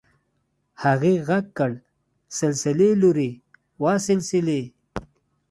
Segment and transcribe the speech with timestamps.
[0.83, 1.71] هغې غږ کړ
[2.39, 3.29] سلسلې لورې
[3.81, 4.61] وه سلسلې.